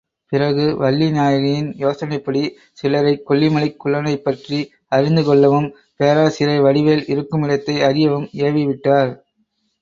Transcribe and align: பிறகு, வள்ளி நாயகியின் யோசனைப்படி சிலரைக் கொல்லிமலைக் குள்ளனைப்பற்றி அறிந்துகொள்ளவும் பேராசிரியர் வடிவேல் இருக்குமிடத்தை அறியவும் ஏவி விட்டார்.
பிறகு, 0.31 0.63
வள்ளி 0.77 1.07
நாயகியின் 1.11 1.67
யோசனைப்படி 1.81 2.41
சிலரைக் 2.73 3.21
கொல்லிமலைக் 3.27 3.77
குள்ளனைப்பற்றி 3.83 4.59
அறிந்துகொள்ளவும் 4.91 5.69
பேராசிரியர் 5.99 6.65
வடிவேல் 6.65 7.05
இருக்குமிடத்தை 7.07 7.77
அறியவும் 7.89 8.27
ஏவி 8.41 8.65
விட்டார். 8.65 9.13